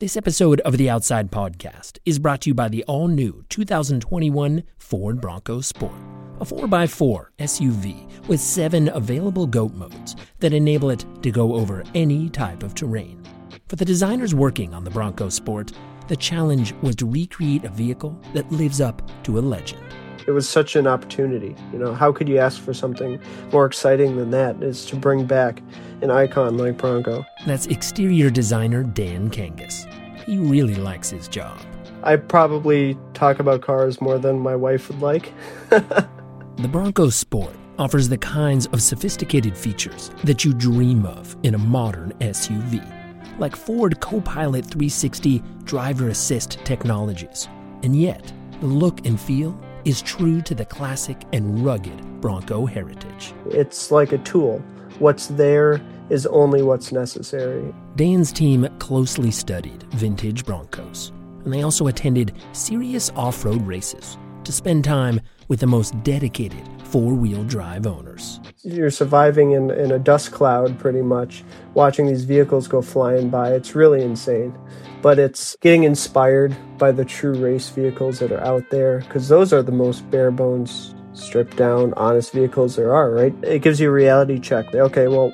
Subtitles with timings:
[0.00, 4.62] This episode of the Outside Podcast is brought to you by the all new 2021
[4.76, 5.90] Ford Bronco Sport,
[6.38, 12.28] a 4x4 SUV with seven available GOAT modes that enable it to go over any
[12.28, 13.20] type of terrain.
[13.66, 15.72] For the designers working on the Bronco Sport,
[16.06, 19.82] the challenge was to recreate a vehicle that lives up to a legend.
[20.28, 21.56] It was such an opportunity.
[21.72, 23.18] You know, how could you ask for something
[23.50, 24.62] more exciting than that?
[24.62, 25.62] Is to bring back
[26.02, 27.24] an icon like Bronco.
[27.46, 29.90] That's exterior designer Dan Kangas.
[30.24, 31.58] He really likes his job.
[32.02, 35.32] I probably talk about cars more than my wife would like.
[35.70, 41.58] the Bronco Sport offers the kinds of sophisticated features that you dream of in a
[41.58, 42.84] modern SUV,
[43.38, 47.48] like Ford Copilot 360 driver assist technologies.
[47.82, 53.32] And yet, the look and feel is true to the classic and rugged Bronco heritage.
[53.46, 54.58] It's like a tool.
[54.98, 57.74] What's there is only what's necessary.
[57.96, 61.10] Dan's team closely studied vintage Broncos,
[61.44, 64.18] and they also attended serious off road races
[64.48, 68.40] to spend time with the most dedicated four wheel drive owners.
[68.62, 73.52] You're surviving in, in a dust cloud pretty much, watching these vehicles go flying by.
[73.52, 74.58] It's really insane.
[75.02, 79.52] But it's getting inspired by the true race vehicles that are out there because those
[79.52, 83.34] are the most bare bones stripped down, honest vehicles there are, right?
[83.42, 84.74] It gives you a reality check.
[84.74, 85.30] Okay, well,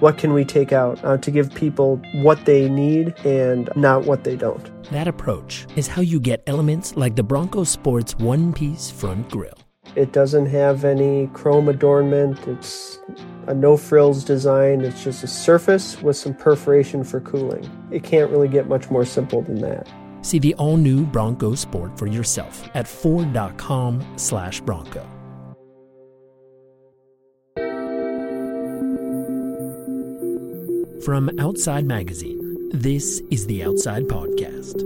[0.00, 4.24] what can we take out uh, to give people what they need and not what
[4.24, 4.70] they don't?
[4.90, 9.58] That approach is how you get elements like the Bronco Sports one piece front grille.
[9.94, 12.38] It doesn't have any chrome adornment.
[12.46, 12.98] It's
[13.46, 14.80] a no frills design.
[14.82, 17.70] It's just a surface with some perforation for cooling.
[17.90, 19.88] It can't really get much more simple than that.
[20.22, 25.15] See the all new Bronco Sport for yourself at ford.com/bronco.
[31.06, 34.82] From Outside Magazine, this is the Outside Podcast.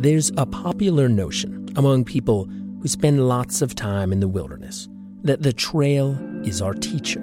[0.00, 2.46] There's a popular notion among people
[2.80, 4.88] who spend lots of time in the wilderness
[5.24, 7.20] that the trail is our teacher.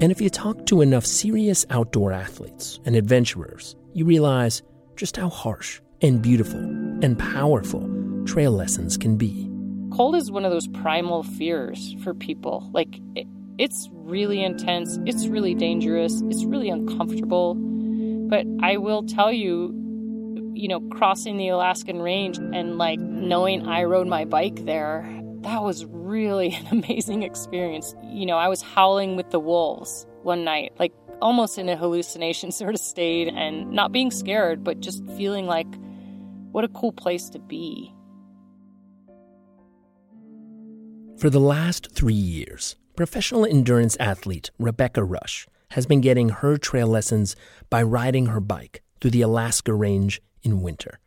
[0.00, 4.62] And if you talk to enough serious outdoor athletes and adventurers, you realize
[4.96, 7.91] just how harsh and beautiful and powerful
[8.26, 9.48] trail lessons can be.
[9.92, 12.70] Cold is one of those primal fears for people.
[12.72, 13.26] Like, it,
[13.58, 17.54] it's really intense, it's really dangerous, it's really uncomfortable.
[17.54, 19.72] But I will tell you,
[20.54, 25.06] you know, crossing the Alaskan range and like knowing I rode my bike there,
[25.42, 27.94] that was really an amazing experience.
[28.04, 32.50] You know, I was howling with the wolves one night, like almost in a hallucination
[32.52, 35.68] sort of state and not being scared, but just feeling like
[36.52, 37.92] what a cool place to be.
[41.22, 46.88] For the last three years, professional endurance athlete Rebecca Rusch has been getting her trail
[46.88, 47.36] lessons
[47.70, 50.98] by riding her bike through the Alaska Range in winter.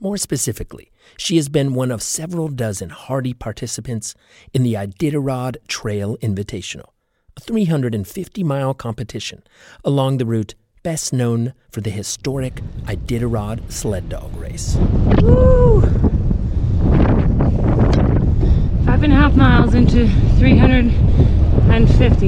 [0.00, 4.14] More specifically, she has been one of several dozen hardy participants
[4.54, 6.92] in the Iditarod Trail Invitational,
[7.36, 9.42] a 350 mile competition
[9.84, 14.78] along the route best known for the historic Iditarod sled dog race.
[15.20, 15.97] Woo!
[18.98, 22.26] Five and a half miles into 350.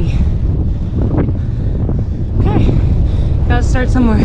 [2.39, 2.71] Okay,
[3.49, 4.21] gotta start somewhere.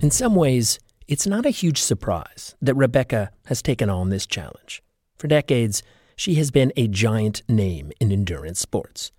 [0.00, 4.82] In some ways, it's not a huge surprise that Rebecca has taken on this challenge.
[5.16, 5.84] For decades,
[6.16, 9.12] she has been a giant name in endurance sports.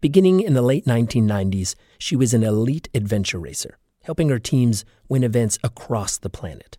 [0.00, 5.22] Beginning in the late 1990s, she was an elite adventure racer, helping her teams win
[5.22, 6.78] events across the planet.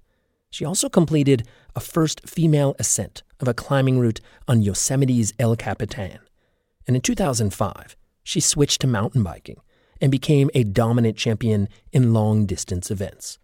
[0.50, 6.20] She also completed a first female ascent of a climbing route on Yosemite's El Capitan.
[6.88, 9.62] And in 2005, she switched to mountain biking
[10.02, 13.38] and became a dominant champion in long distance events.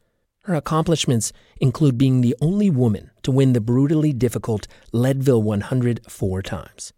[0.45, 6.41] Her accomplishments include being the only woman to win the brutally difficult Leadville 100 four
[6.41, 6.93] times.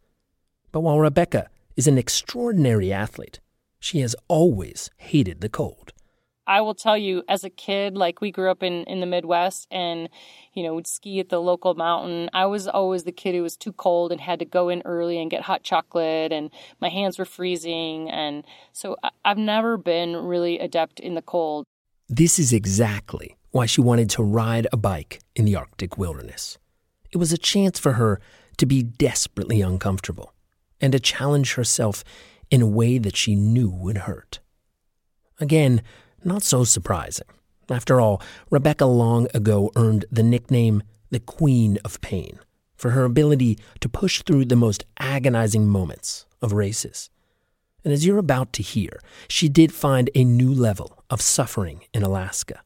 [0.71, 3.39] But while Rebecca is an extraordinary athlete,
[3.79, 5.93] she has always hated the cold.
[6.47, 9.67] I will tell you, as a kid, like we grew up in, in the Midwest
[9.69, 10.09] and,
[10.53, 12.29] you know, would ski at the local mountain.
[12.33, 15.21] I was always the kid who was too cold and had to go in early
[15.21, 16.49] and get hot chocolate, and
[16.79, 18.09] my hands were freezing.
[18.09, 18.95] And so
[19.25, 21.65] I've never been really adept in the cold.
[22.07, 26.57] This is exactly why she wanted to ride a bike in the Arctic wilderness.
[27.11, 28.21] It was a chance for her
[28.57, 30.33] to be desperately uncomfortable
[30.79, 32.03] and to challenge herself
[32.49, 34.39] in a way that she knew would hurt.
[35.39, 35.81] Again,
[36.23, 37.27] not so surprising.
[37.69, 42.39] After all, Rebecca long ago earned the nickname the Queen of Pain
[42.75, 47.09] for her ability to push through the most agonizing moments of races.
[47.83, 52.03] And as you're about to hear, she did find a new level of suffering in
[52.03, 52.61] Alaska.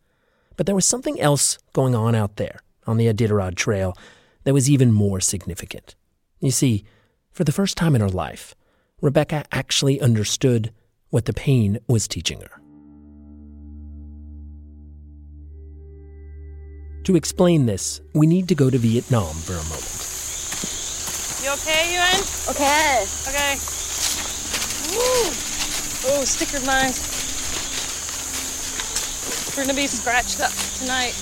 [0.57, 3.95] But there was something else going on out there on the Iditarod Trail
[4.43, 5.95] that was even more significant.
[6.39, 6.83] You see,
[7.31, 8.55] for the first time in her life,
[9.01, 10.71] Rebecca actually understood
[11.09, 12.60] what the pain was teaching her.
[17.05, 19.91] To explain this, we need to go to Vietnam for a moment.
[21.41, 22.21] You okay, Yuen?
[22.47, 23.05] Okay.
[23.27, 23.53] Okay.
[24.93, 25.33] Woo!
[26.13, 27.01] Oh, sticker mines.
[29.57, 31.17] We're gonna be scratched up tonight.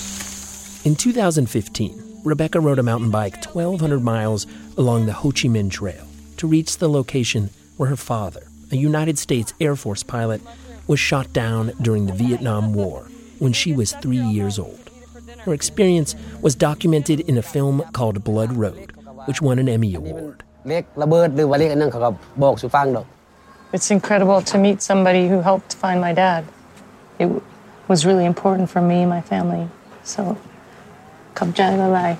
[0.84, 4.46] In 2015, Rebecca rode a mountain bike 1,200 miles
[4.76, 6.06] along the Ho Chi Minh Trail
[6.36, 7.48] to reach the location
[7.78, 10.42] where her father, a United States Air Force pilot,
[10.86, 14.89] was shot down during the Vietnam War when she was three years old.
[15.44, 18.92] Her experience was documented in a film called Blood Road,
[19.26, 20.44] which won an Emmy Award.
[23.72, 26.44] It's incredible to meet somebody who helped find my dad.
[27.18, 27.30] It
[27.88, 29.68] was really important for me and my family.
[30.02, 30.36] So,
[31.34, 32.18] come lai.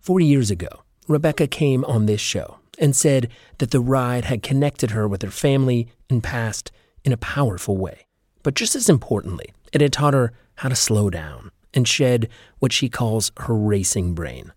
[0.00, 0.68] Four years ago,
[1.08, 3.28] Rebecca came on this show and said
[3.58, 6.72] that the ride had connected her with her family and past
[7.04, 8.06] in a powerful way.
[8.42, 12.72] But just as importantly, it had taught her how to slow down and shed what
[12.72, 14.52] she calls her racing brain.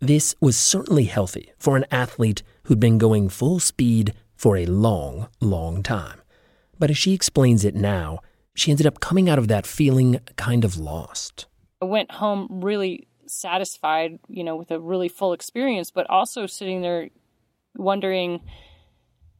[0.00, 5.28] This was certainly healthy for an athlete who'd been going full speed for a long,
[5.40, 6.20] long time.
[6.78, 8.20] But as she explains it now,
[8.54, 11.46] she ended up coming out of that feeling kind of lost.
[11.82, 16.82] I went home really satisfied, you know, with a really full experience, but also sitting
[16.82, 17.10] there
[17.76, 18.40] wondering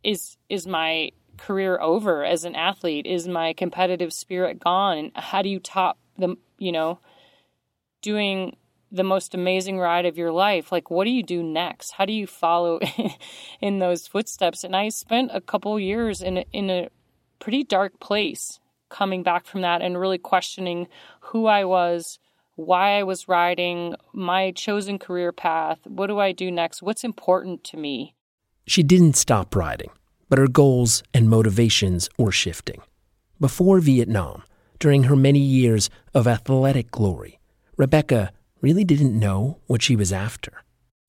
[0.03, 3.07] is is my career over as an athlete?
[3.07, 4.99] Is my competitive spirit gone?
[4.99, 6.99] And how do you top the, you know,
[8.03, 8.57] doing
[8.93, 10.71] the most amazing ride of your life?
[10.71, 11.93] Like, what do you do next?
[11.93, 12.81] How do you follow
[13.61, 14.65] in those footsteps?
[14.65, 16.89] And I spent a couple years in a, in a
[17.39, 20.89] pretty dark place coming back from that and really questioning
[21.21, 22.19] who I was,
[22.57, 25.79] why I was riding, my chosen career path.
[25.87, 26.83] What do I do next?
[26.83, 28.15] What's important to me?
[28.67, 29.91] She didn't stop riding
[30.31, 32.81] but her goals and motivations were shifting.
[33.39, 34.45] Before Vietnam,
[34.79, 37.39] during her many years of athletic glory,
[37.77, 38.33] Rebecca
[38.63, 40.63] really didn't know what she was after.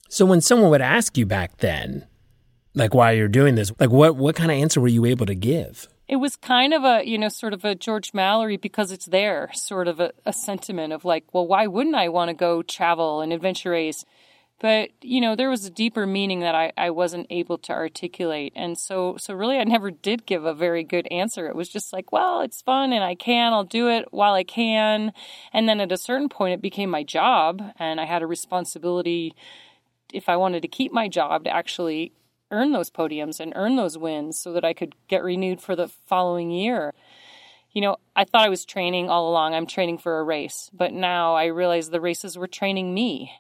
[0.10, 2.06] So when someone would ask you back then,
[2.74, 5.36] like why you're doing this, like what what kind of answer were you able to
[5.36, 5.88] give?
[6.08, 9.50] It was kind of a, you know, sort of a George Mallory because it's there,
[9.54, 13.22] sort of a, a sentiment of like, well, why wouldn't I want to go travel
[13.22, 14.04] and adventure race?
[14.62, 18.54] But you know there was a deeper meaning that I, I wasn't able to articulate.
[18.56, 21.48] And so so really i never did give a very good answer.
[21.48, 24.44] It was just like well it's fun and i can i'll do it while i
[24.44, 25.12] can.
[25.52, 29.36] And then at a certain point it became my job and i had a responsibility
[30.14, 32.14] if i wanted to keep my job to actually
[32.52, 35.88] earn those podiums and earn those wins so that i could get renewed for the
[35.88, 36.94] following year.
[37.72, 39.56] You know i thought i was training all along.
[39.56, 43.32] I'm training for a race but now i realize the races were training me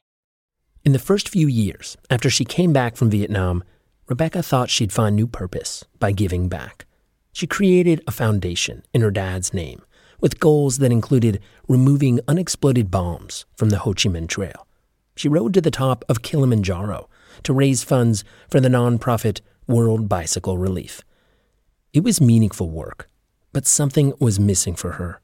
[0.83, 3.63] in the first few years after she came back from Vietnam,
[4.07, 6.85] Rebecca thought she'd find new purpose by giving back.
[7.33, 9.83] She created a foundation in her dad's name
[10.19, 14.67] with goals that included removing unexploded bombs from the Ho Chi Minh Trail.
[15.15, 17.07] She rode to the top of Kilimanjaro
[17.43, 21.01] to raise funds for the nonprofit World Bicycle Relief.
[21.93, 23.09] It was meaningful work,
[23.53, 25.21] but something was missing for her.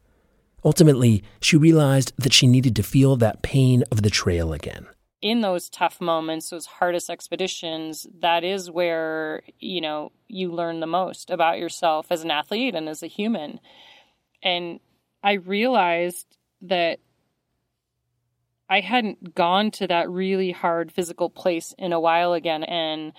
[0.64, 4.88] Ultimately, she realized that she needed to feel that pain of the trail again
[5.22, 10.88] in those tough moments, those hardest expeditions, that is where, you know, you learn the
[10.88, 13.60] most about yourself as an athlete and as a human.
[14.44, 14.80] And
[15.24, 17.00] I realized that
[18.70, 22.64] I hadn't gone to that really hard physical place in a while again.
[22.64, 23.14] And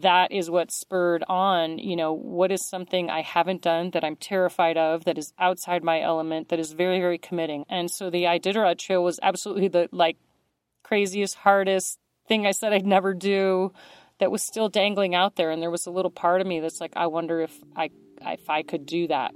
[0.00, 4.16] that is what spurred on, you know, what is something I haven't done that I'm
[4.16, 7.64] terrified of, that is outside my element, that is very, very committing.
[7.68, 10.16] And so the Iditarod Trail was absolutely the like
[10.92, 13.72] craziest, hardest thing I said I'd never do
[14.18, 15.50] that was still dangling out there.
[15.50, 17.88] And there was a little part of me that's like, I wonder if I
[18.20, 19.34] if I could do that.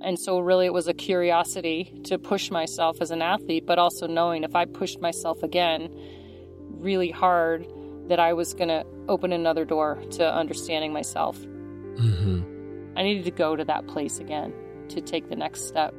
[0.00, 4.06] And so really it was a curiosity to push myself as an athlete, but also
[4.06, 5.92] knowing if I pushed myself again
[6.70, 7.66] really hard
[8.06, 11.36] that I was going to open another door to understanding myself.
[11.36, 12.94] Mm-hmm.
[12.96, 14.54] I needed to go to that place again
[14.90, 15.92] to take the next step.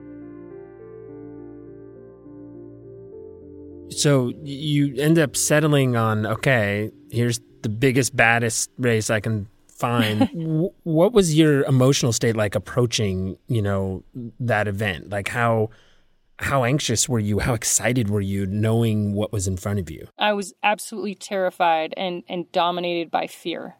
[3.97, 10.29] So you end up settling on okay, here's the biggest, baddest race I can find.
[10.83, 14.03] what was your emotional state like approaching, you know,
[14.39, 15.09] that event?
[15.09, 15.69] Like how
[16.39, 17.39] how anxious were you?
[17.39, 20.07] How excited were you knowing what was in front of you?
[20.19, 23.77] I was absolutely terrified and, and dominated by fear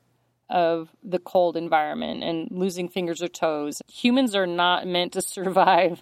[0.49, 3.81] of the cold environment and losing fingers or toes.
[3.87, 6.01] Humans are not meant to survive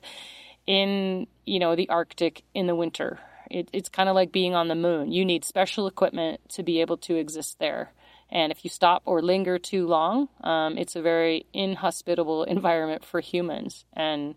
[0.66, 3.20] in, you know, the Arctic in the winter.
[3.50, 5.12] It, it's kind of like being on the moon.
[5.12, 7.94] You need special equipment to be able to exist there.
[8.30, 13.20] And if you stop or linger too long, um, it's a very inhospitable environment for
[13.20, 13.86] humans.
[13.94, 14.36] And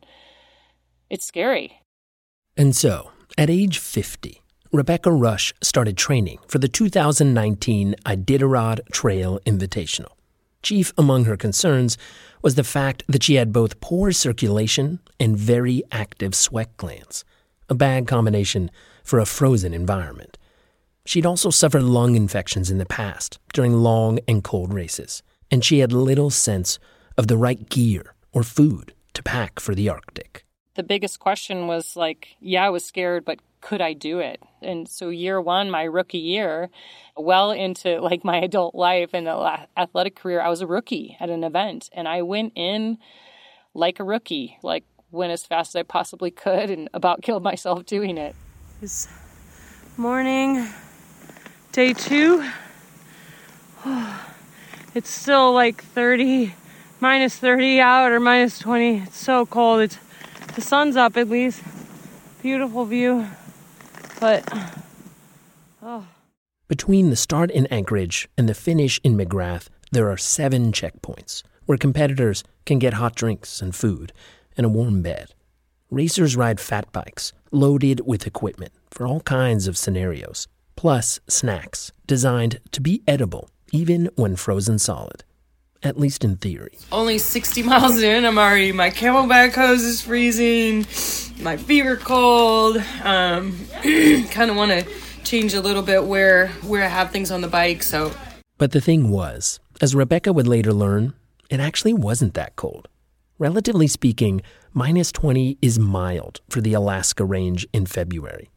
[1.11, 1.83] it's scary.
[2.57, 10.13] And so, at age 50, Rebecca Rusch started training for the 2019 Iditarod Trail Invitational.
[10.63, 11.97] Chief among her concerns
[12.43, 17.25] was the fact that she had both poor circulation and very active sweat glands,
[17.69, 18.71] a bad combination
[19.09, 20.37] for a frozen environment.
[21.07, 25.79] She'd also suffered lung infections in the past during long and cold races, and she
[25.79, 26.79] had little sense
[27.17, 30.45] of the right gear or food to pack for the Arctic
[30.79, 34.41] the biggest question was like, yeah, I was scared, but could I do it?
[34.63, 36.71] And so year one, my rookie year,
[37.17, 39.27] well into like my adult life and
[39.77, 42.99] athletic career, I was a rookie at an event and I went in
[43.75, 47.85] like a rookie, like went as fast as I possibly could and about killed myself
[47.85, 48.37] doing it.
[48.81, 49.09] This
[49.97, 50.69] morning,
[51.73, 52.49] day two.
[54.95, 56.55] it's still like 30,
[57.01, 58.99] minus 30 out or minus 20.
[58.99, 59.81] It's so cold.
[59.81, 59.99] It's
[60.55, 61.61] the sun's up at least.
[62.41, 63.27] Beautiful view.
[64.21, 64.49] But,
[65.83, 66.07] oh.
[66.69, 71.79] Between the start in Anchorage and the finish in McGrath, there are seven checkpoints where
[71.79, 74.13] competitors can get hot drinks and food
[74.57, 75.35] and a warm bed.
[75.91, 82.61] Racers ride fat bikes loaded with equipment for all kinds of scenarios, plus snacks designed
[82.73, 85.25] to be edible even when frozen solid
[85.83, 86.77] at least in theory.
[86.91, 90.87] Only 60 miles in, I'm already, my CamelBak hose is freezing,
[91.43, 92.79] my feet are cold.
[93.03, 93.57] Um,
[94.31, 94.87] kind of want to
[95.25, 98.13] change a little bit where, where I have things on the bike, so.
[98.57, 101.15] But the thing was, as Rebecca would later learn,
[101.49, 102.89] it actually wasn't that cold.
[103.39, 104.43] Relatively speaking,
[104.73, 108.51] minus 20 is mild for the Alaska range in February.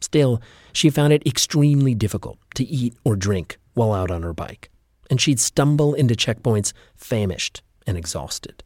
[0.00, 0.40] Still,
[0.72, 4.70] she found it extremely difficult to eat or drink while out on her bike
[5.10, 8.62] and she'd stumble into checkpoints famished and exhausted.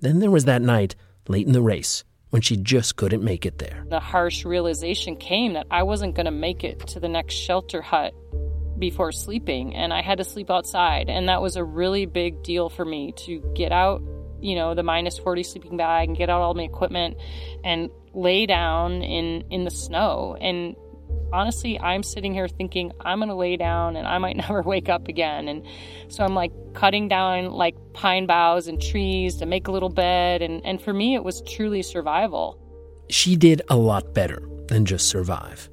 [0.00, 0.96] Then there was that night,
[1.28, 3.84] late in the race, when she just couldn't make it there.
[3.88, 7.82] The harsh realization came that I wasn't going to make it to the next shelter
[7.82, 8.14] hut
[8.78, 11.08] before sleeping, and I had to sleep outside.
[11.08, 14.02] And that was a really big deal for me to get out,
[14.40, 17.16] you know, the minus 40 sleeping bag and get out all my equipment
[17.64, 20.36] and lay down in, in the snow.
[20.40, 20.76] And
[21.32, 24.88] honestly, I'm sitting here thinking I'm going to lay down and I might never wake
[24.88, 25.48] up again.
[25.48, 25.66] And
[26.08, 30.42] so I'm like cutting down like pine boughs and trees to make a little bed.
[30.42, 32.58] And, and for me, it was truly survival.
[33.08, 35.70] She did a lot better than just survive.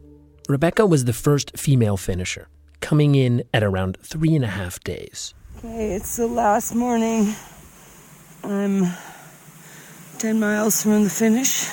[0.49, 2.49] Rebecca was the first female finisher,
[2.81, 5.33] coming in at around three and a half days.
[5.57, 7.33] Okay, it's the last morning.
[8.45, 8.87] I'm
[10.17, 11.69] 10 miles from the finish,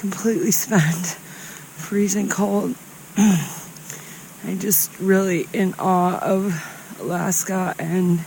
[0.00, 2.74] completely spent freezing cold.
[3.16, 8.18] I'm just really in awe of Alaska and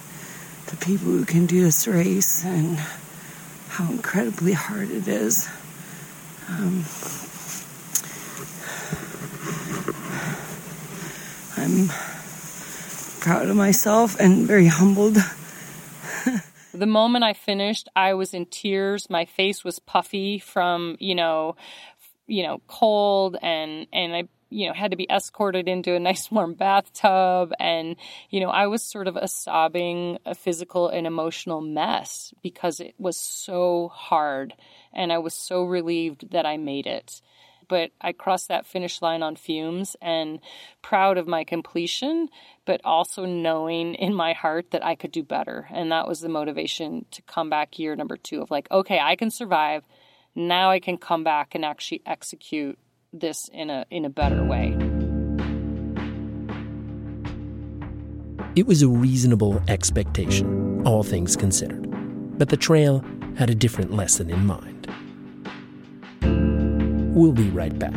[0.68, 2.80] the people who can do this race and
[3.70, 5.48] how incredibly hard it is.
[6.50, 6.84] Um,
[11.58, 11.90] I'm
[13.20, 15.18] proud of myself and very humbled.
[16.80, 19.10] the moment I finished, I was in tears.
[19.10, 21.56] My face was puffy from, you know,
[22.28, 26.32] you know, cold and, and I, you know, had to be escorted into a nice
[26.32, 27.52] warm bathtub.
[27.60, 27.96] And,
[28.30, 32.96] you know, I was sort of a sobbing, a physical and emotional mess because it
[32.98, 34.54] was so hard.
[34.94, 37.22] And I was so relieved that I made it.
[37.68, 40.40] But I crossed that finish line on fumes and
[40.82, 42.30] proud of my completion,
[42.66, 45.68] but also knowing in my heart that I could do better.
[45.72, 49.16] And that was the motivation to come back year number two of like, okay, I
[49.16, 49.84] can survive
[50.36, 52.78] now I can come back and actually execute
[53.14, 54.76] this in a in a better way.
[58.56, 61.90] It was a reasonable expectation, all things considered.
[62.38, 63.04] But the trail
[63.38, 64.75] had a different lesson in mind.
[67.16, 67.94] We'll be right back.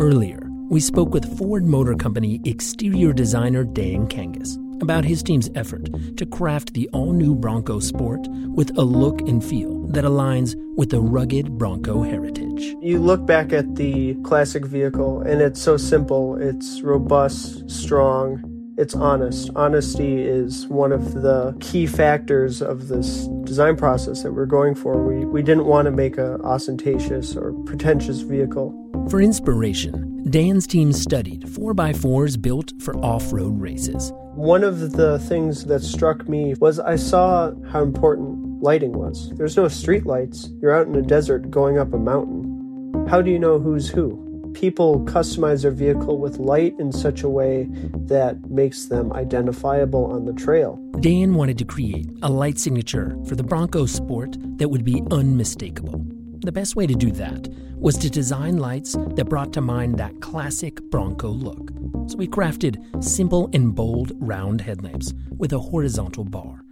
[0.00, 5.88] Earlier, we spoke with Ford Motor Company exterior designer Dan Kangas about his team's effort
[6.16, 10.90] to craft the all new Bronco Sport with a look and feel that aligns with
[10.90, 12.74] the rugged Bronco heritage.
[12.80, 18.49] You look back at the classic vehicle, and it's so simple, it's robust, strong,
[18.80, 19.50] it's honest.
[19.54, 25.04] Honesty is one of the key factors of this design process that we're going for.
[25.04, 28.74] We, we didn't want to make a ostentatious or pretentious vehicle.
[29.10, 34.12] For inspiration, Dan's team studied 4x4s built for off road races.
[34.34, 39.30] One of the things that struck me was I saw how important lighting was.
[39.36, 40.48] There's no street lights.
[40.62, 43.06] You're out in a desert going up a mountain.
[43.08, 44.29] How do you know who's who?
[44.54, 47.68] People customize their vehicle with light in such a way
[48.06, 50.76] that makes them identifiable on the trail.
[51.00, 56.04] Dan wanted to create a light signature for the Bronco Sport that would be unmistakable.
[56.42, 60.20] The best way to do that was to design lights that brought to mind that
[60.20, 61.70] classic Bronco look.
[62.06, 66.62] So we crafted simple and bold round headlamps with a horizontal bar.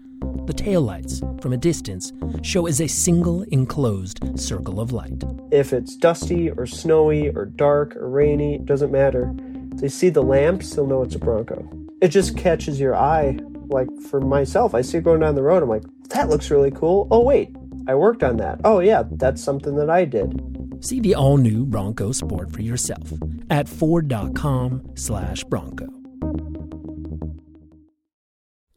[0.48, 2.10] The taillights, from a distance,
[2.42, 5.22] show as a single enclosed circle of light.
[5.50, 9.30] If it's dusty or snowy or dark or rainy, it doesn't matter.
[9.74, 11.68] They see the lamps, they'll know it's a Bronco.
[12.00, 13.38] It just catches your eye.
[13.66, 16.70] Like for myself, I see it going down the road, I'm like, that looks really
[16.70, 17.08] cool.
[17.10, 17.54] Oh, wait,
[17.86, 18.62] I worked on that.
[18.64, 20.40] Oh, yeah, that's something that I did.
[20.80, 23.12] See the all new Bronco Sport for yourself
[23.50, 25.97] at Ford.com slash Bronco.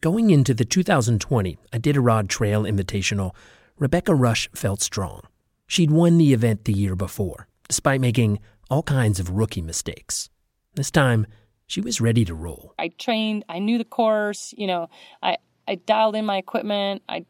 [0.01, 3.35] Going into the 2020 Iditarod Trail Invitational,
[3.77, 5.21] Rebecca Rusch felt strong.
[5.67, 10.31] She'd won the event the year before, despite making all kinds of rookie mistakes.
[10.73, 11.27] This time,
[11.67, 12.73] she was ready to roll.
[12.79, 14.89] I trained, I knew the course, you know,
[15.21, 17.27] I, I dialed in my equipment, I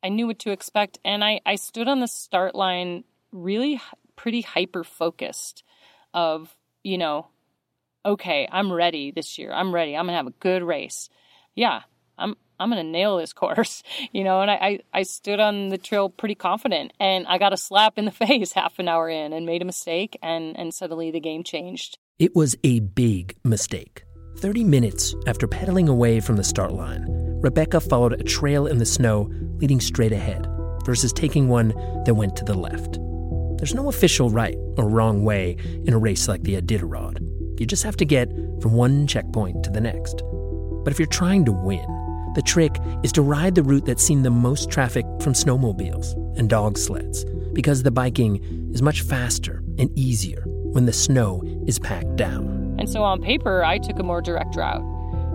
[0.00, 3.80] I knew what to expect, and I, I stood on the start line really
[4.14, 5.64] pretty hyper focused
[6.14, 7.26] of, you know,
[8.04, 9.52] okay, I'm ready this year.
[9.52, 9.96] I'm ready.
[9.96, 11.08] I'm gonna have a good race.
[11.56, 11.82] Yeah,
[12.18, 13.82] I'm I'm gonna nail this course,
[14.12, 14.40] you know.
[14.40, 17.98] And I, I, I stood on the trail pretty confident, and I got a slap
[17.98, 21.20] in the face half an hour in, and made a mistake, and and suddenly the
[21.20, 21.98] game changed.
[22.18, 24.04] It was a big mistake.
[24.38, 27.04] Thirty minutes after pedaling away from the start line,
[27.40, 30.46] Rebecca followed a trail in the snow leading straight ahead,
[30.84, 31.68] versus taking one
[32.04, 32.98] that went to the left.
[33.58, 35.56] There's no official right or wrong way
[35.86, 37.20] in a race like the Iditarod.
[37.58, 38.28] You just have to get
[38.60, 40.22] from one checkpoint to the next.
[40.84, 41.84] But if you're trying to win,
[42.36, 46.50] the trick is to ride the route that's seen the most traffic from snowmobiles and
[46.50, 52.14] dog sleds, because the biking is much faster and easier when the snow is packed
[52.16, 52.76] down.
[52.78, 54.84] And so on paper, I took a more direct route.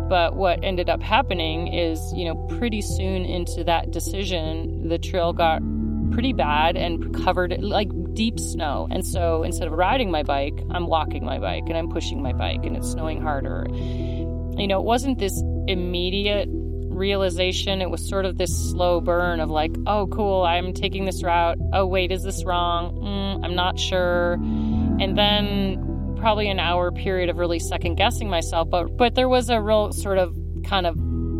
[0.09, 5.33] But what ended up happening is, you know, pretty soon into that decision, the trail
[5.33, 5.63] got
[6.11, 8.87] pretty bad and covered like deep snow.
[8.91, 12.33] And so instead of riding my bike, I'm walking my bike and I'm pushing my
[12.33, 13.65] bike and it's snowing harder.
[13.71, 16.47] You know, it wasn't this immediate
[16.91, 17.81] realization.
[17.81, 21.57] It was sort of this slow burn of like, oh, cool, I'm taking this route.
[21.73, 22.95] Oh, wait, is this wrong?
[22.95, 24.33] Mm, I'm not sure.
[24.33, 28.69] And then probably an hour period of really second guessing myself.
[28.69, 30.95] But but there was a real sort of kind of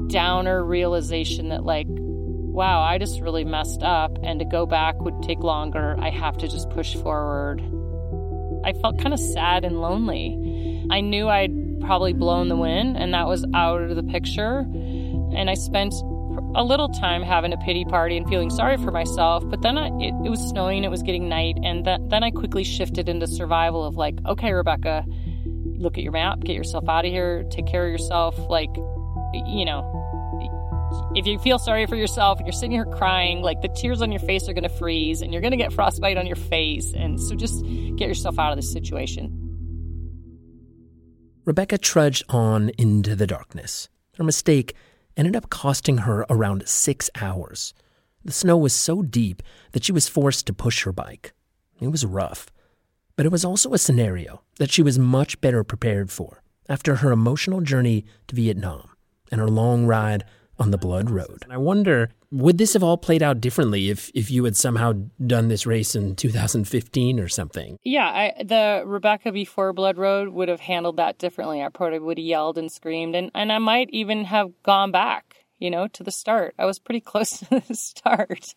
[0.09, 5.21] downer realization that like, wow, I just really messed up, and to go back would
[5.23, 5.95] take longer.
[5.99, 7.61] I have to just push forward.
[8.63, 10.87] I felt kind of sad and lonely.
[10.91, 14.65] I knew I'd probably blown the wind, and that was out of the picture.
[15.35, 15.93] And I spent
[16.55, 19.43] a little time having a pity party and feeling sorry for myself.
[19.49, 22.31] But then I, it, it, was snowing, it was getting night, and th- then I
[22.31, 25.05] quickly shifted into survival of like, okay, Rebecca,
[25.45, 28.37] look at your map, get yourself out of here, take care of yourself.
[28.49, 28.69] Like,
[29.47, 30.01] you know,
[31.15, 34.11] if you feel sorry for yourself and you're sitting here crying, like the tears on
[34.11, 36.93] your face are going to freeze and you're going to get frostbite on your face.
[36.93, 37.63] And so just
[37.97, 39.37] get yourself out of this situation.
[41.45, 43.89] Rebecca trudged on into the darkness.
[44.17, 44.75] Her mistake
[45.17, 47.73] ended up costing her around six hours.
[48.23, 51.33] The snow was so deep that she was forced to push her bike.
[51.79, 52.51] It was rough,
[53.15, 57.11] but it was also a scenario that she was much better prepared for after her
[57.11, 58.89] emotional journey to Vietnam
[59.31, 60.23] and her long ride
[60.59, 61.45] on the Blood Road.
[61.49, 64.93] I wonder, would this have all played out differently if, if you had somehow
[65.25, 67.77] done this race in 2015 or something?
[67.83, 71.61] Yeah, I, the Rebecca before Blood Road would have handled that differently.
[71.61, 75.40] I probably would have yelled and screamed, and, and I might even have gone back
[75.61, 76.55] you know, to the start.
[76.59, 78.55] I was pretty close to the start.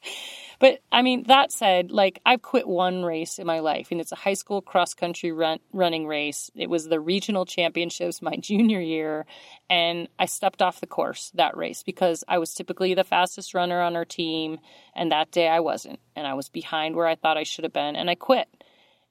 [0.59, 4.11] But I mean, that said, like I've quit one race in my life, and it's
[4.11, 6.51] a high school cross country run, running race.
[6.57, 9.27] It was the regional championships my junior year,
[9.69, 13.81] and I stepped off the course that race because I was typically the fastest runner
[13.81, 14.59] on our team,
[14.97, 17.73] and that day I wasn't, and I was behind where I thought I should have
[17.73, 18.49] been, and I quit.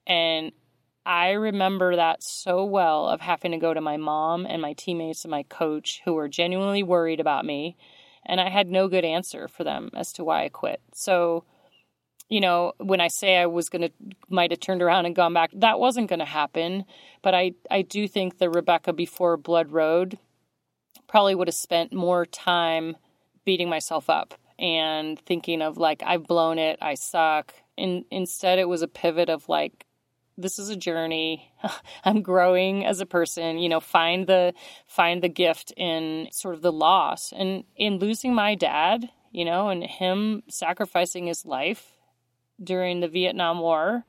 [0.05, 0.51] And
[1.05, 5.25] I remember that so well of having to go to my mom and my teammates
[5.25, 7.75] and my coach who were genuinely worried about me.
[8.25, 10.81] And I had no good answer for them as to why I quit.
[10.93, 11.43] So,
[12.29, 13.91] you know, when I say I was going to,
[14.29, 16.85] might have turned around and gone back, that wasn't going to happen.
[17.21, 20.17] But I, I do think the Rebecca before Blood Road
[21.07, 22.95] probably would have spent more time
[23.43, 27.53] beating myself up and thinking of like I've blown it, I suck.
[27.77, 29.85] And instead it was a pivot of like
[30.37, 31.51] this is a journey.
[32.05, 34.53] I'm growing as a person, you know, find the
[34.87, 39.69] find the gift in sort of the loss and in losing my dad, you know,
[39.69, 41.93] and him sacrificing his life
[42.63, 44.05] during the Vietnam War.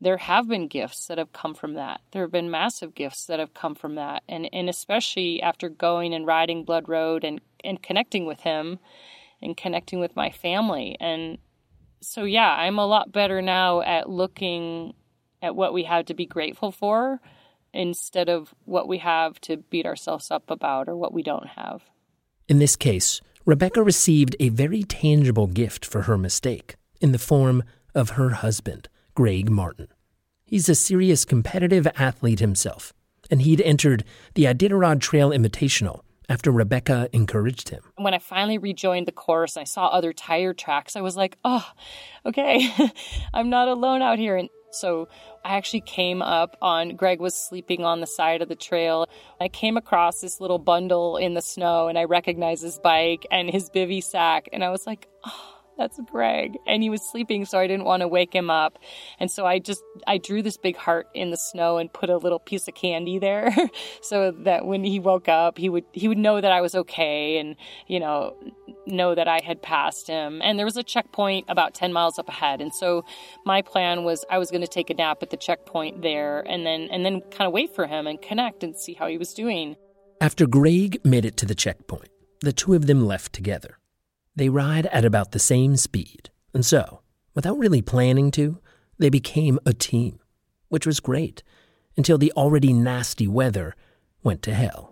[0.00, 2.00] There have been gifts that have come from that.
[2.12, 4.22] There have been massive gifts that have come from that.
[4.28, 8.78] And and especially after going and riding Blood Road and and connecting with him
[9.40, 11.38] and connecting with my family and
[12.04, 14.92] so yeah, I'm a lot better now at looking
[15.44, 17.20] at what we have to be grateful for
[17.72, 21.82] instead of what we have to beat ourselves up about or what we don't have.
[22.48, 27.62] In this case, Rebecca received a very tangible gift for her mistake in the form
[27.94, 29.88] of her husband, Greg Martin.
[30.46, 32.94] He's a serious competitive athlete himself,
[33.30, 34.04] and he'd entered
[34.34, 37.82] the Iditarod Trail Invitational after Rebecca encouraged him.
[37.96, 40.96] When I finally rejoined the course, I saw other tire tracks.
[40.96, 41.66] I was like, oh,
[42.24, 42.70] okay,
[43.34, 44.36] I'm not alone out here.
[44.36, 45.08] And so
[45.44, 49.06] I actually came up on Greg was sleeping on the side of the trail.
[49.40, 53.50] I came across this little bundle in the snow and I recognized his bike and
[53.50, 56.56] his bivy sack and I was like, oh, that's Greg.
[56.66, 58.78] And he was sleeping, so I didn't want to wake him up.
[59.18, 62.16] And so I just, I drew this big heart in the snow and put a
[62.16, 63.54] little piece of candy there
[64.02, 67.38] so that when he woke up, he would, he would know that I was okay
[67.38, 67.56] and,
[67.86, 68.36] you know,
[68.86, 70.40] know that I had passed him.
[70.42, 72.60] And there was a checkpoint about 10 miles up ahead.
[72.60, 73.04] And so
[73.44, 76.64] my plan was I was going to take a nap at the checkpoint there and
[76.64, 79.34] then, and then kind of wait for him and connect and see how he was
[79.34, 79.76] doing.
[80.20, 82.08] After Greg made it to the checkpoint,
[82.40, 83.78] the two of them left together.
[84.36, 87.00] They ride at about the same speed, and so,
[87.34, 88.58] without really planning to,
[88.98, 90.18] they became a team,
[90.68, 91.42] which was great
[91.96, 93.76] until the already nasty weather
[94.22, 94.90] went to hell.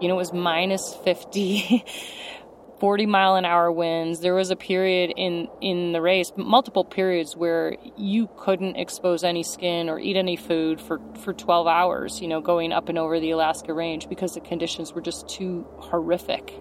[0.00, 1.84] You know, it was minus 50,
[2.80, 4.20] 40 mile an hour winds.
[4.20, 9.42] There was a period in, in the race, multiple periods, where you couldn't expose any
[9.42, 13.18] skin or eat any food for, for 12 hours, you know, going up and over
[13.20, 16.52] the Alaska Range because the conditions were just too horrific.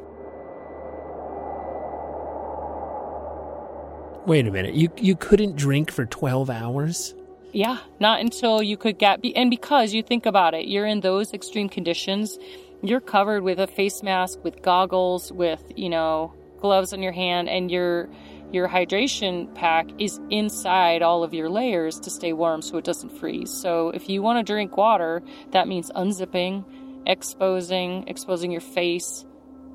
[4.25, 4.73] Wait a minute.
[4.73, 7.13] You you couldn't drink for 12 hours?
[7.51, 11.33] Yeah, not until you could get and because you think about it, you're in those
[11.33, 12.37] extreme conditions,
[12.81, 17.49] you're covered with a face mask, with goggles, with, you know, gloves on your hand
[17.49, 18.09] and your
[18.51, 23.09] your hydration pack is inside all of your layers to stay warm so it doesn't
[23.09, 23.51] freeze.
[23.51, 26.63] So if you want to drink water, that means unzipping,
[27.05, 29.25] exposing, exposing your face,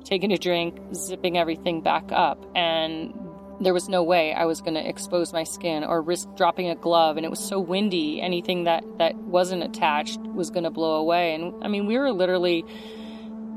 [0.03, 2.43] taking a drink, zipping everything back up.
[2.55, 3.13] And
[3.61, 6.75] there was no way I was going to expose my skin or risk dropping a
[6.75, 7.17] glove.
[7.17, 11.35] And it was so windy, anything that, that wasn't attached was going to blow away.
[11.35, 12.65] And I mean, we were literally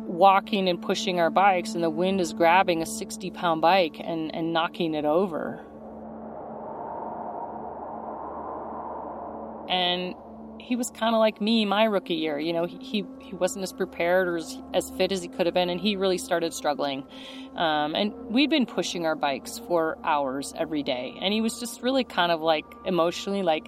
[0.07, 4.35] walking and pushing our bikes, and the wind is grabbing a 60 pound bike and,
[4.35, 5.65] and knocking it over.
[9.69, 10.15] And
[10.65, 12.39] he was kind of like me my rookie year.
[12.39, 15.55] You know, he, he, wasn't as prepared or as, as, fit as he could have
[15.55, 17.05] been, and he really started struggling.
[17.55, 21.83] Um, and we'd been pushing our bikes for hours every day, and he was just
[21.83, 23.67] really kind of like emotionally like,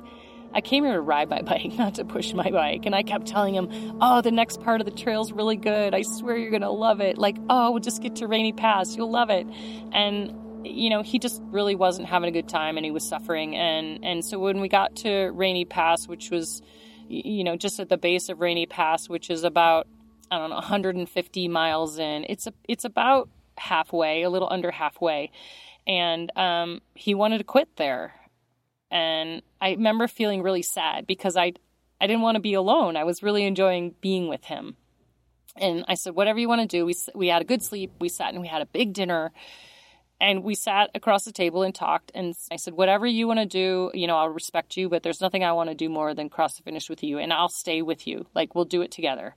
[0.55, 2.87] I came here to ride my bike, not to push my bike.
[2.87, 5.95] And I kept telling him, Oh, the next part of the trail's really good.
[5.95, 7.19] I swear you're going to love it.
[7.19, 8.97] Like, oh, we'll just get to Rainy Pass.
[8.97, 9.47] You'll love it.
[9.93, 13.55] And you know he just really wasn't having a good time and he was suffering
[13.55, 16.61] and and so when we got to rainy pass which was
[17.09, 19.87] you know, just at the base of Rainy Pass, which is about
[20.31, 22.25] I don't know 150 miles in.
[22.29, 25.31] It's a it's about halfway, a little under halfway,
[25.87, 28.15] and um, he wanted to quit there.
[28.91, 31.53] And I remember feeling really sad because I
[32.01, 32.97] I didn't want to be alone.
[32.97, 34.77] I was really enjoying being with him.
[35.59, 36.85] And I said, whatever you want to do.
[36.85, 37.93] We we had a good sleep.
[38.01, 39.33] We sat and we had a big dinner
[40.21, 43.47] and we sat across the table and talked and i said whatever you want to
[43.47, 46.29] do you know i'll respect you but there's nothing i want to do more than
[46.29, 48.27] cross the finish with you and i'll stay with you.
[48.35, 49.35] Like we'll do it together.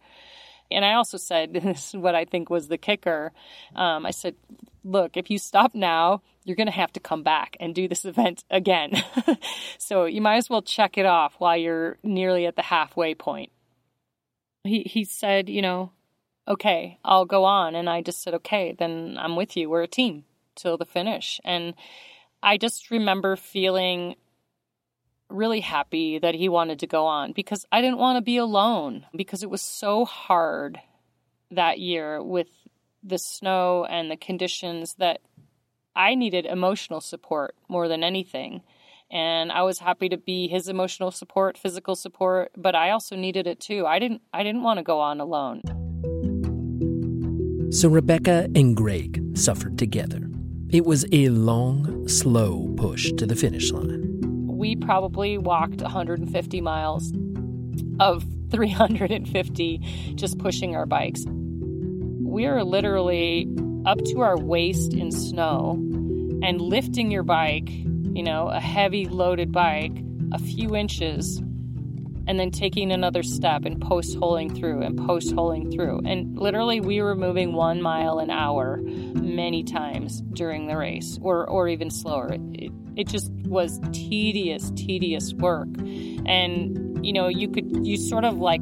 [0.72, 3.32] And i also said this is what i think was the kicker
[3.76, 4.36] um, i said
[4.84, 8.06] look if you stop now you're going to have to come back and do this
[8.14, 8.92] event again.
[9.82, 13.52] So you might as well check it off while you're nearly at the halfway point.
[14.64, 15.92] He, he said you know
[16.48, 19.70] okay i'll go on and i just said okay then i'm with you.
[19.70, 20.26] We're a team
[20.62, 21.40] till the finish.
[21.44, 21.74] And
[22.42, 24.16] I just remember feeling
[25.30, 29.06] really happy that he wanted to go on because I didn't want to be alone
[29.16, 30.80] because it was so hard
[31.52, 32.48] that year with
[33.04, 35.22] the snow and the conditions that
[35.96, 38.62] I needed emotional support more than anything.
[39.12, 43.48] And I was happy to be his emotional support, physical support, but I also needed
[43.48, 43.86] it too.
[43.88, 45.62] I didn't I didn't want to go on alone.
[47.72, 50.29] So Rebecca and Greg suffered together.
[50.72, 54.48] It was a long, slow push to the finish line.
[54.48, 57.12] We probably walked 150 miles
[58.00, 59.78] of 350
[60.14, 61.26] just pushing our bikes.
[61.28, 63.48] We are literally
[63.88, 65.72] up to our waist in snow
[66.44, 71.42] and lifting your bike, you know, a heavy loaded bike, a few inches
[72.30, 76.00] and then taking another step and post holing through and post holing through.
[76.06, 81.50] And literally, we were moving one mile an hour many times during the race, or,
[81.50, 82.38] or even slower.
[82.54, 85.70] It, it just was tedious, tedious work.
[86.28, 88.62] And, you know, you could, you sort of like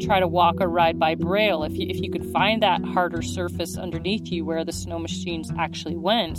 [0.00, 1.62] try to walk or ride by braille.
[1.62, 5.52] If you, if you could find that harder surface underneath you where the snow machines
[5.58, 6.38] actually went,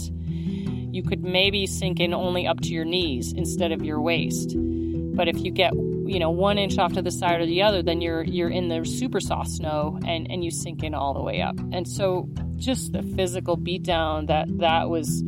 [0.92, 4.56] you could maybe sink in only up to your knees instead of your waist.
[4.58, 5.72] But if you get
[6.06, 8.68] you know one inch off to the side or the other, then you're you're in
[8.68, 11.58] the super soft snow and and you sink in all the way up.
[11.72, 15.24] And so just the physical beatdown that that was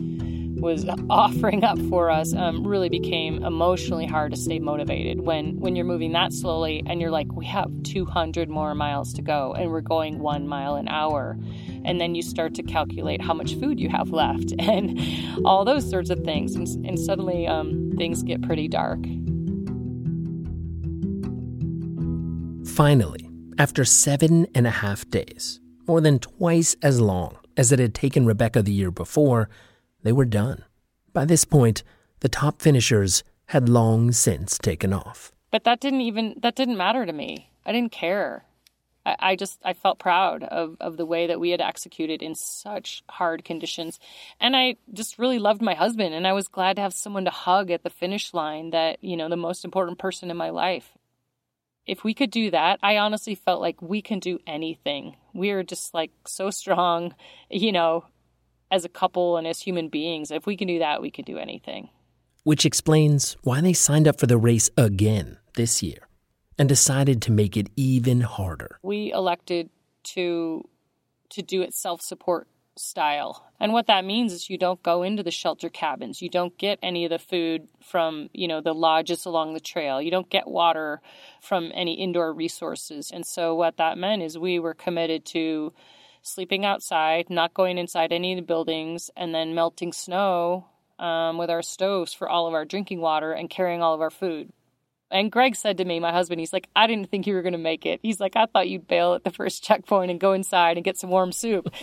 [0.60, 5.76] was offering up for us um, really became emotionally hard to stay motivated when when
[5.76, 9.72] you're moving that slowly and you're like we have 200 more miles to go and
[9.72, 11.38] we're going one mile an hour.
[11.86, 15.00] And then you start to calculate how much food you have left and
[15.46, 16.56] all those sorts of things.
[16.56, 19.00] And, and suddenly um, things get pretty dark
[22.78, 27.96] Finally, after seven and a half days, more than twice as long as it had
[27.96, 29.50] taken Rebecca the year before,
[30.04, 30.64] they were done.
[31.12, 31.82] By this point,
[32.20, 35.32] the top finishers had long since taken off.
[35.50, 37.50] But that didn't even that didn't matter to me.
[37.66, 38.46] I didn't care.
[39.08, 42.36] I, I just I felt proud of, of the way that we had executed in
[42.36, 44.00] such hard conditions.
[44.40, 47.32] And I just really loved my husband and I was glad to have someone to
[47.32, 50.97] hug at the finish line that, you know, the most important person in my life
[51.88, 55.16] if we could do that, I honestly felt like we can do anything.
[55.34, 57.16] We're just like so strong,
[57.50, 58.06] you know,
[58.70, 60.30] as a couple and as human beings.
[60.30, 61.90] If we can do that, we can do anything.
[62.44, 66.08] Which explains why they signed up for the race again this year
[66.60, 68.80] and decided to make it even harder.
[68.84, 69.70] We elected
[70.16, 70.68] to
[71.30, 72.48] to do it self-support
[72.78, 73.47] style.
[73.60, 76.22] And what that means is you don't go into the shelter cabins.
[76.22, 80.02] You don't get any of the food from, you know, the lodges along the trail.
[80.02, 81.02] You don't get water
[81.42, 83.10] from any indoor resources.
[83.12, 85.74] And so what that meant is we were committed to
[86.22, 90.66] sleeping outside, not going inside any of the buildings, and then melting snow
[91.00, 94.12] um, with our stoves for all of our drinking water and carrying all of our
[94.12, 94.52] food.
[95.10, 97.54] And Greg said to me, my husband, he's like, I didn't think you were going
[97.54, 98.00] to make it.
[98.04, 100.98] He's like, I thought you'd bail at the first checkpoint and go inside and get
[100.98, 101.74] some warm soup.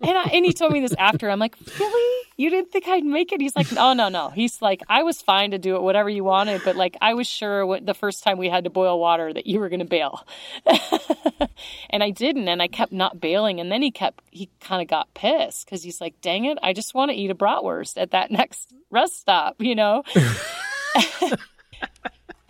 [0.00, 1.30] and, I, and he told me this after.
[1.30, 2.26] I'm like, really?
[2.36, 3.40] You didn't think I'd make it?
[3.40, 4.28] He's like, no, no, no.
[4.28, 7.26] He's like, I was fine to do it, whatever you wanted, but like, I was
[7.26, 9.86] sure what, the first time we had to boil water that you were going to
[9.86, 10.26] bail.
[11.90, 12.48] and I didn't.
[12.48, 13.60] And I kept not bailing.
[13.60, 16.72] And then he kept, he kind of got pissed because he's like, dang it, I
[16.72, 20.02] just want to eat a bratwurst at that next rest stop, you know?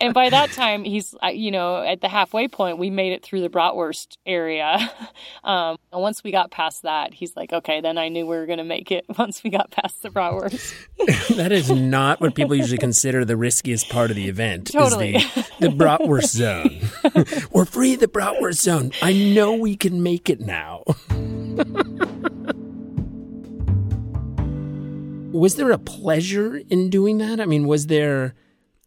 [0.01, 3.41] And by that time, he's, you know, at the halfway point, we made it through
[3.41, 4.91] the bratwurst area.
[5.43, 8.45] Um, and once we got past that, he's like, okay, then I knew we were
[8.45, 10.75] going to make it once we got past the bratwurst.
[11.35, 14.67] that is not what people usually consider the riskiest part of the event.
[14.71, 15.13] Totally.
[15.13, 17.47] the, the bratwurst zone.
[17.51, 18.91] we're free of the bratwurst zone.
[19.01, 20.83] I know we can make it now.
[25.31, 27.39] was there a pleasure in doing that?
[27.39, 28.35] I mean, was there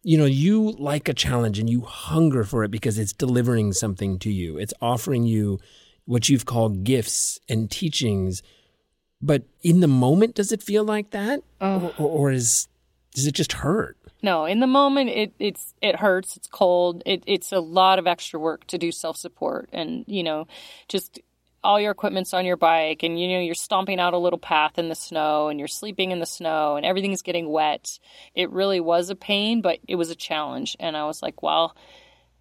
[0.04, 4.18] you know, you like a challenge and you hunger for it because it's delivering something
[4.20, 4.58] to you.
[4.58, 5.58] It's offering you
[6.04, 8.42] what you've called gifts and teachings.
[9.22, 11.94] But in the moment, does it feel like that, oh.
[11.98, 12.68] or, or, is
[13.14, 13.96] does it just hurt?
[14.22, 16.36] No, in the moment, it it's it hurts.
[16.36, 17.02] It's cold.
[17.06, 20.46] It, it's a lot of extra work to do self support, and you know,
[20.88, 21.20] just
[21.64, 24.78] all your equipment's on your bike and you know you're stomping out a little path
[24.78, 27.98] in the snow and you're sleeping in the snow and everything's getting wet.
[28.34, 30.76] It really was a pain but it was a challenge.
[30.78, 31.74] And i was like well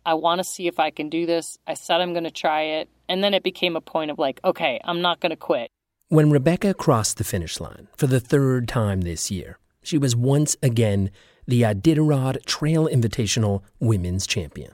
[0.06, 1.58] i want to see if i can do this.
[1.66, 2.90] I said i'm going to try it.
[3.10, 5.72] And then it became a point of like okay i'm not going to quit.
[6.10, 10.58] When rebecca crossed the finish line for the third time this year she was once
[10.62, 11.10] again
[11.48, 14.74] the iditarod trail invitational women's champion.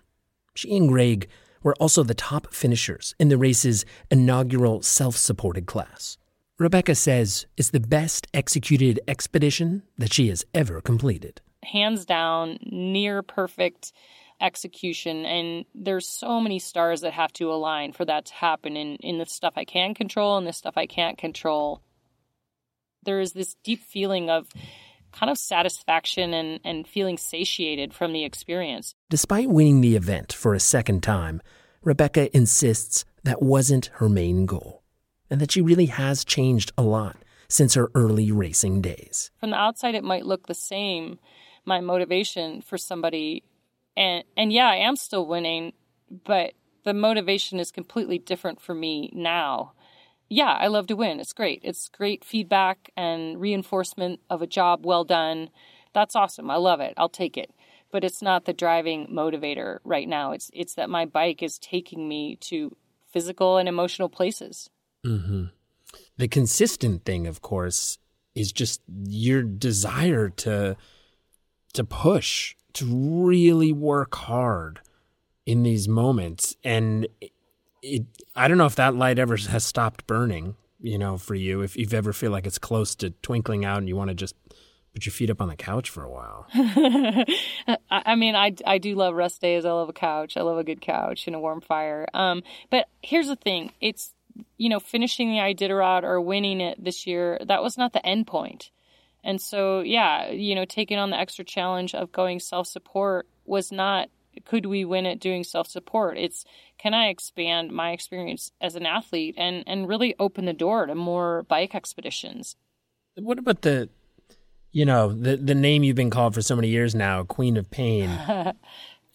[0.56, 1.28] She and greg
[1.64, 6.18] were also the top finishers in the race's inaugural self supported class.
[6.58, 11.42] Rebecca says it's the best executed expedition that she has ever completed.
[11.64, 13.94] Hands down, near perfect
[14.42, 15.26] execution.
[15.26, 19.18] And there's so many stars that have to align for that to happen in, in
[19.18, 21.82] the stuff I can control and the stuff I can't control.
[23.04, 24.50] There is this deep feeling of
[25.12, 28.96] kind of satisfaction and, and feeling satiated from the experience.
[29.10, 31.42] Despite winning the event for a second time,
[31.84, 34.84] Rebecca insists that wasn't her main goal.
[35.30, 37.18] and that she really has changed a lot
[37.48, 39.32] since her early racing days.
[39.40, 41.20] From the outside, it might look the same,
[41.66, 43.44] my motivation for somebody.
[43.96, 45.74] And, and yeah, I am still winning,
[46.26, 49.74] but the motivation is completely different for me now.
[50.30, 51.20] Yeah, I love to win.
[51.20, 51.62] It's great.
[51.64, 55.50] It's great feedback and reinforcement of a job well done.
[55.94, 56.52] That's awesome.
[56.52, 56.94] I love it.
[56.98, 57.52] I'll take it.
[57.92, 60.32] But it's not the driving motivator right now.
[60.32, 62.76] It's it's that my bike is taking me to
[63.12, 64.70] physical and emotional places.
[65.04, 65.46] Mm-hmm.
[66.18, 67.98] The consistent thing, of course,
[68.36, 70.78] is just your desire to
[71.74, 74.82] to push, to really work hard
[75.48, 76.56] in these moments.
[76.64, 77.08] And
[77.82, 81.62] it, I don't know if that light ever has stopped burning, you know, for you.
[81.62, 84.36] If you've ever feel like it's close to twinkling out and you want to just
[84.94, 86.48] put your feet up on the couch for a while.
[87.92, 89.66] I mean, I, I do love rest days.
[89.66, 90.36] I love a couch.
[90.38, 92.08] I love a good couch and a warm fire.
[92.14, 94.14] Um, but here's the thing: it's
[94.58, 97.40] you know, finishing the Iditarod or winning it this year.
[97.46, 98.72] That was not the end point.
[99.24, 103.72] And so, yeah, you know, taking on the extra challenge of going self support was
[103.72, 104.10] not
[104.46, 106.18] could we win it doing self support?
[106.18, 106.46] It's
[106.80, 110.96] can I expand my experience as an athlete and and really open the door to
[110.96, 112.56] more bike expeditions?
[113.16, 113.90] What about the
[114.72, 117.70] you know, the the name you've been called for so many years now, Queen of
[117.70, 118.10] Pain.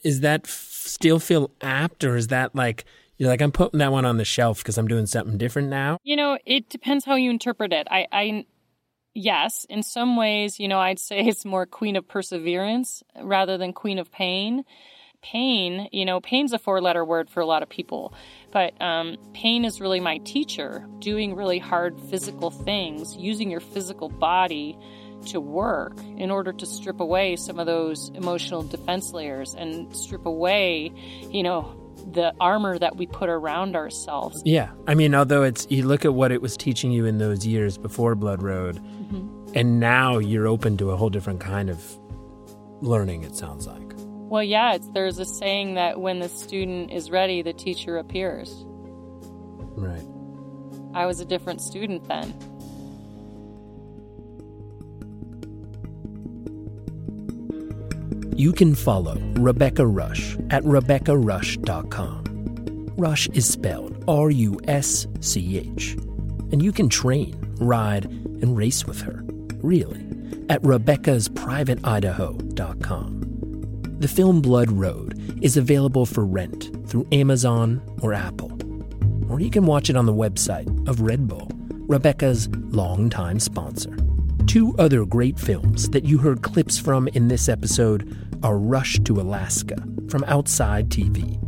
[0.04, 2.84] is that f- still feel apt or is that like
[3.16, 5.98] you're like I'm putting that one on the shelf because I'm doing something different now?
[6.02, 7.86] You know, it depends how you interpret it.
[7.90, 8.46] I I
[9.14, 13.72] yes, in some ways, you know, I'd say it's more queen of perseverance rather than
[13.72, 14.64] queen of pain.
[15.24, 18.12] Pain, you know, pain's a four letter word for a lot of people,
[18.52, 24.10] but um, pain is really my teacher, doing really hard physical things, using your physical
[24.10, 24.76] body
[25.28, 30.26] to work in order to strip away some of those emotional defense layers and strip
[30.26, 30.92] away,
[31.30, 31.74] you know,
[32.12, 34.42] the armor that we put around ourselves.
[34.44, 34.72] Yeah.
[34.86, 37.78] I mean, although it's, you look at what it was teaching you in those years
[37.78, 39.56] before Blood Road, mm-hmm.
[39.56, 41.82] and now you're open to a whole different kind of
[42.82, 43.93] learning, it sounds like.
[44.28, 48.64] Well, yeah, there's a saying that when the student is ready, the teacher appears.
[49.76, 50.04] Right.
[50.94, 52.34] I was a different student then.
[58.36, 62.24] You can follow Rebecca Rusch at RebeccaRusch.com.
[62.96, 65.96] Rusch is spelled R U S C H.
[66.50, 69.22] And you can train, ride, and race with her,
[69.62, 70.00] really,
[70.48, 73.23] at Rebecca'sPrivateIdaho.com.
[74.00, 78.50] The film Blood Road is available for rent through Amazon or Apple.
[79.30, 81.48] Or you can watch it on the website of Red Bull,
[81.86, 83.96] Rebecca's longtime sponsor.
[84.46, 89.20] Two other great films that you heard clips from in this episode are Rush to
[89.20, 89.76] Alaska
[90.08, 91.38] from Outside TV,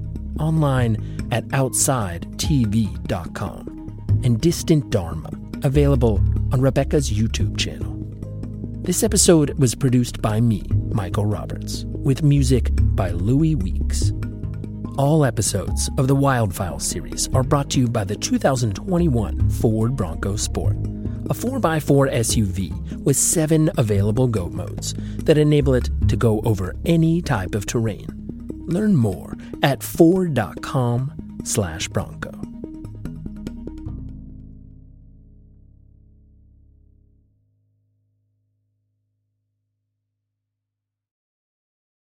[0.40, 0.96] online
[1.32, 5.30] at OutsideTV.com, and Distant Dharma,
[5.64, 7.92] available on Rebecca's YouTube channel.
[8.82, 14.12] This episode was produced by me, Michael Roberts, with music by Louis Weeks.
[14.96, 19.96] All episodes of the Wild Files series are brought to you by the 2021 Ford
[19.96, 24.54] Bronco Sport, a 4x4 SUV with seven available G.O.A.T.
[24.54, 28.06] modes that enable it to go over any type of terrain.
[28.68, 32.35] Learn more at ford.com slash bronco.